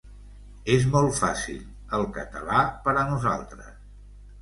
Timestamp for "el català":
1.99-2.65